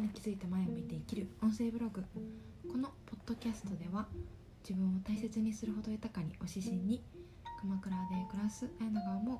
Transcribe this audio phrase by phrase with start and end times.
[0.00, 2.02] に気づいて前を向いて生きる音声ブログ。
[2.70, 4.06] このポッドキャストでは
[4.66, 7.02] 自分を大切にするほど豊かにお指針に
[7.60, 8.00] 鎌倉で
[8.30, 9.38] 暮らす綾菜が思う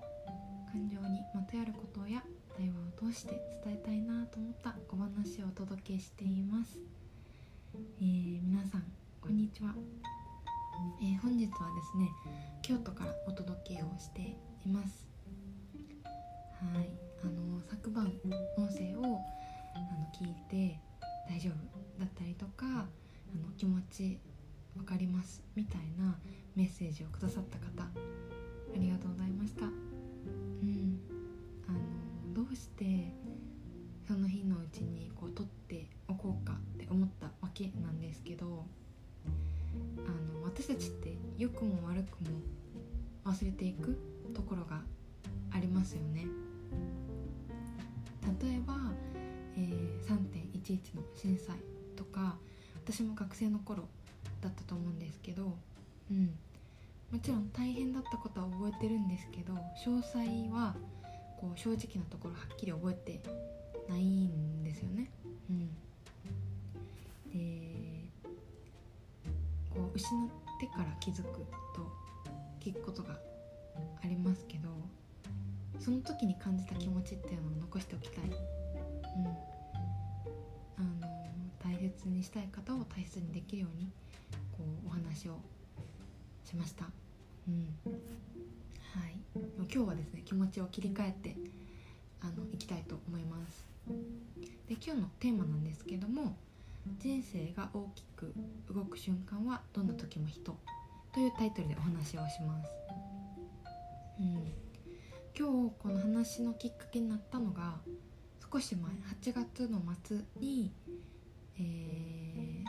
[0.70, 2.22] 感情にまとやることや
[2.56, 6.78] 対話を通して伝えたいなと思ったお話をお届けしています、
[8.00, 8.84] えー、皆さん
[9.20, 9.74] こんにちは、
[11.00, 12.10] えー、本日はですね
[12.62, 15.06] 京都からお届けをしています。
[16.60, 16.90] はい。
[17.22, 18.12] あの昨晩
[18.56, 19.20] 音声を
[19.74, 20.78] あの聞いて
[21.28, 22.70] 大丈夫だったりとかあ
[23.36, 24.18] の気持ち
[24.76, 26.18] 分かりますみたいな
[26.56, 29.66] メッセージをくださった方ありがとうございました。
[29.66, 31.00] うん。
[31.68, 31.78] あの
[32.34, 33.12] どうして
[34.06, 38.64] その日のうちにこう撮っておこうかって思ったわけなんですけど
[40.06, 42.40] あの私たちって良くも悪くも
[43.24, 43.96] 忘れていく
[44.34, 44.80] ところが
[45.52, 46.26] ありますよね。
[48.42, 48.74] 例えば、
[50.70, 51.56] 11の震災
[51.96, 52.36] とか
[52.76, 53.88] 私も学生の頃
[54.40, 55.52] だったと思うんですけど
[56.10, 56.30] うん
[57.10, 59.54] もちろん大変だったことは覚えてるんですけど
[59.84, 60.18] 詳細
[60.54, 60.76] は
[61.40, 63.20] こう正直なところはっきり覚えて
[63.88, 65.10] ないんですよね。
[65.50, 65.68] うん、
[67.32, 68.04] で
[69.70, 70.28] こう失っ
[70.60, 71.40] てから気づく
[71.74, 71.90] と
[72.60, 73.18] 聞くことが
[74.04, 74.68] ありますけど
[75.80, 78.24] その時に感じた気持ちっていうのを残しておきたい。
[78.26, 79.49] うん
[82.08, 83.90] にしたい方を大切にできるように
[84.52, 85.38] こうお話を
[86.44, 86.86] しました。
[87.48, 87.76] うん。
[87.84, 89.20] はい、
[89.56, 91.36] 今日はですね気持ちを切り替えて
[92.20, 93.64] あのいきたいと思います。
[94.68, 96.36] で今日のテーマなんですけども
[96.98, 98.32] 人生が大きく
[98.72, 100.56] 動く瞬間はどんな時も人
[101.12, 102.70] というタイトルでお話をします、
[104.20, 104.52] うん、
[105.36, 107.74] 今日この話のきっかけになったのが
[108.52, 110.72] 少し前8月の末に
[111.60, 112.64] えー、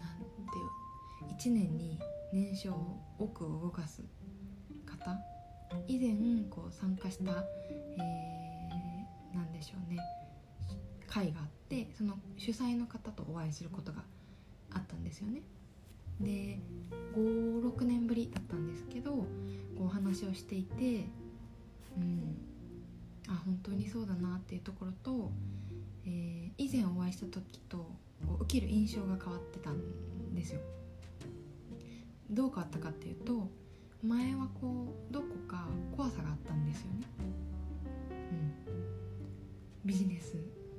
[0.00, 0.18] なん
[0.50, 1.52] ていう。
[1.52, 1.98] 1年に
[2.32, 2.76] 燃焼
[3.18, 4.02] 奥を動かす
[4.84, 5.16] 方。
[5.88, 6.14] 以前
[6.50, 10.00] こう参加した、えー、なんでしょうね。
[11.06, 14.02] 会があってその主催の方とお会いすることが
[14.72, 15.42] あったんですよね。
[16.20, 16.58] で
[17.14, 19.26] 56年ぶりだったんですけどこ
[19.80, 21.06] うお話をしていて
[21.96, 22.36] うん。
[23.28, 25.30] あ本当にそうだなっていうところと、
[26.04, 27.78] えー、以前おした時と
[28.26, 30.60] こう受ける印象が変わってたんですよ。
[32.30, 33.48] どう変わったかっていうと
[34.02, 37.06] 前はこうどこか怖さがあったんですよね、
[39.84, 40.32] うん、ビジネス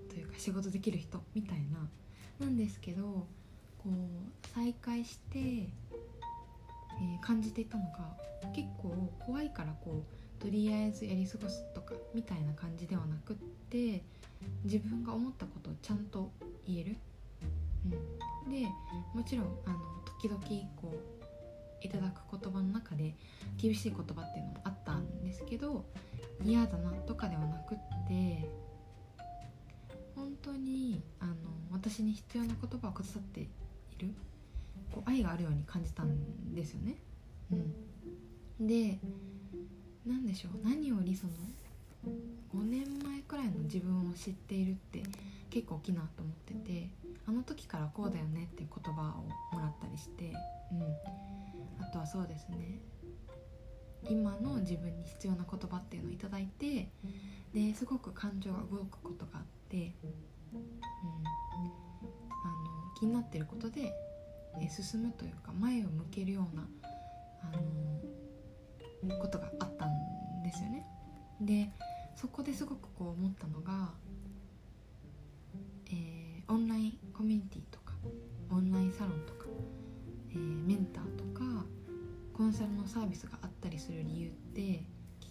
[0.09, 1.87] というか仕事できる人みたいな。
[2.37, 3.03] なんですけど
[3.77, 8.17] こう再会して、えー、感じていたのが
[8.53, 13.35] 結構怖いからこうとりあえずやり過ごすとかみたいな感じではなくっ
[13.69, 14.03] て
[14.63, 16.31] 自分が思ったことをちゃんと
[16.67, 16.95] 言える、
[18.45, 18.67] うん、で
[19.13, 19.79] もちろんあの
[20.19, 20.41] 時々
[20.75, 23.13] こういただく言葉の中で
[23.57, 25.85] 厳しい言葉っていうのもあったんですけど
[26.43, 28.49] 嫌だなとかではなくって
[30.15, 31.33] 本当にあの
[31.71, 33.47] 私に必要な言葉をくださってい
[33.99, 34.09] る
[34.91, 36.95] こう愛があるように感じたんですよね。
[37.51, 38.97] うん、で
[40.35, 40.67] しょう。
[40.67, 41.33] 何よりその
[42.53, 45.03] 5年前くらいの自分を知っているって
[45.49, 46.89] 結構大きいなと思ってて
[47.25, 50.33] あの時からこうだよねっていう言葉をもらったりして、
[50.71, 52.79] うん、あとはそうですね。
[54.07, 56.89] 今の自分に必要な言葉っていうのを頂いて
[57.53, 60.11] ですごく感情が動くことがあって、うん、
[60.53, 60.63] あの
[62.99, 63.91] 気になってることで
[64.69, 66.67] 進むというか前を向けるような
[67.41, 67.51] あ
[69.07, 69.64] のことがあ。
[71.45, 71.69] で
[72.15, 73.91] そこですごくこう思ったのが、
[75.87, 77.93] えー、オンラインコミュニティとか
[78.49, 79.45] オンラインサロンとか、
[80.31, 81.65] えー、メンターとか
[82.33, 84.83] コンサルのサービスがあったりする理由って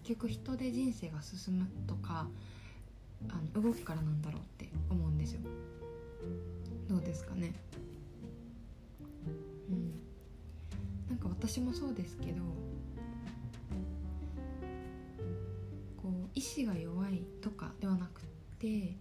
[0.05, 2.29] 結局人で人生が進むとか
[3.29, 5.41] あの動くからなんだろうって思うんですよ。
[6.89, 7.55] どうですかね？
[9.71, 9.93] うん。
[11.09, 12.43] なんか私もそうですけど
[16.35, 18.25] 意志が弱いとかではなくっ
[18.59, 18.97] て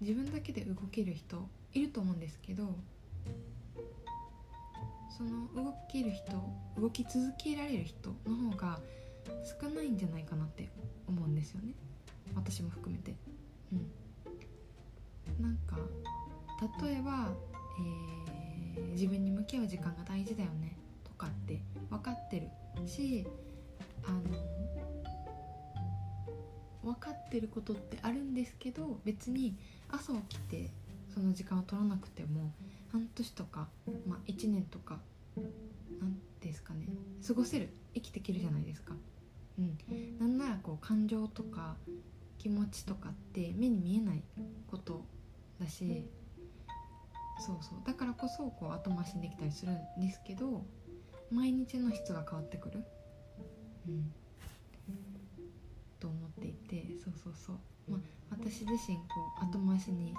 [0.00, 2.74] 自分だけで動ける人いると思うんですけど
[5.16, 6.32] その動ける人
[6.80, 8.78] 動き続けられる人の方が
[9.60, 10.68] 少ないんじゃないかなって
[11.08, 11.72] 思うんですよね。
[12.34, 13.14] 私も含めて。
[13.72, 13.76] う
[15.40, 15.42] ん。
[15.42, 15.76] なんか
[16.82, 17.30] 例えば、
[18.76, 22.48] えー、自分に向き合う時間が大事だよねとかって分かってる
[22.86, 23.26] し
[24.04, 24.20] あの
[27.28, 29.54] ってることってあるんですけど別に
[29.90, 30.70] 朝起きて
[31.14, 32.52] その時間を取らなくても
[32.90, 33.68] 半年とか、
[34.06, 34.98] まあ、1年とか
[36.00, 36.86] 何ですかね
[37.26, 38.94] 過ごせる生きていけるじゃないですか。
[39.58, 39.76] うん、
[40.20, 41.74] なんならこう感情とか
[42.38, 44.22] 気持ちとかって目に見えない
[44.70, 45.04] こと
[45.60, 46.08] だし
[47.40, 47.78] そうそう。
[47.84, 50.64] だからこそこう後回しにできたりするんですけど
[51.30, 52.84] 毎日の質が変わってくる、
[53.88, 54.12] うん、
[56.38, 57.56] っていてそうそうそう、
[57.90, 58.00] まあ、
[58.30, 59.02] 私自身こ
[59.42, 60.14] う後回しに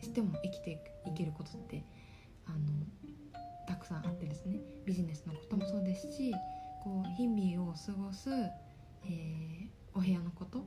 [0.00, 1.84] しても生きていけることって
[2.46, 2.58] あの
[3.66, 4.58] たくさんあってですね。
[4.84, 6.32] ビジネスのこともそうですし
[6.82, 10.66] こう日々を過ごす、えー、お部屋のこと、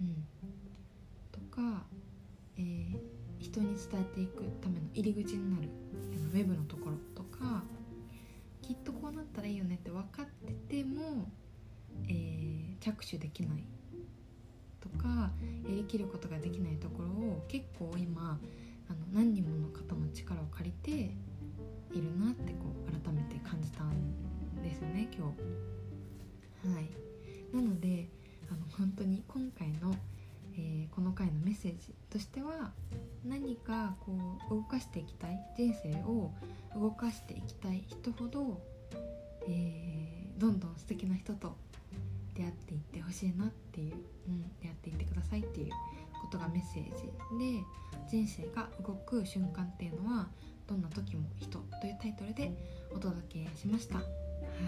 [0.00, 0.26] うん、
[1.30, 1.84] とか、
[2.56, 2.96] えー、
[3.38, 5.68] 人に伝えていくための入り口になる
[6.34, 7.62] ウェブのところとか
[8.62, 11.28] きっとこうなったらいいよねって分かってても、
[12.08, 12.31] えー、
[12.82, 13.64] 着手できない
[14.80, 15.30] とか
[15.64, 18.38] やりきることができないところを結構今
[18.88, 20.90] あの何人もの方の力を借りて
[21.96, 26.74] いるなってこう改めて感じたんですよね今日。
[26.74, 26.88] はい
[27.54, 28.08] なので
[28.50, 29.94] あの本当に今回の、
[30.56, 32.72] えー、この回のメッセージとしては
[33.24, 34.12] 何かこ
[34.50, 36.30] う動かしていきたい人生を
[36.74, 38.60] 動かしていきたい人ほど、
[39.48, 41.56] えー、どんどん素敵な人と
[42.34, 43.94] 出会っていってほしいなっていう、
[44.28, 45.70] うん、出会っていってくださいっていう
[46.20, 47.02] ことがメッセージ
[47.38, 47.64] で
[48.08, 50.28] 人生が動く瞬間っていうのは
[50.66, 52.52] どんな時も人というタイトルで
[52.90, 53.96] お届けしました。
[53.96, 54.02] は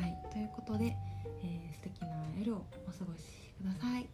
[0.06, 0.96] い、ということで、
[1.42, 2.08] えー、素敵な
[2.38, 4.08] 夜をお過ごしください。